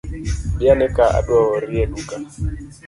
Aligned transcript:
Biane 0.59 0.85
ka 0.95 1.05
adua 1.17 1.41
ori 1.55 1.75
eduka. 1.83 2.15